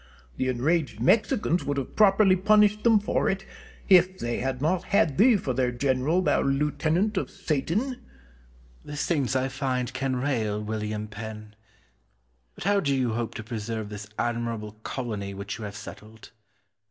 [0.37, 3.45] The enraged Mexicans would have properly punished them for it,
[3.87, 7.77] if they had not had thee for their general, thou lieutenant of Satan.
[7.81, 7.99] Cortez.
[8.83, 11.53] The saints I find can rail, William Penn.
[12.55, 16.31] But how do you hope to preserve this admirable colony which you have settled?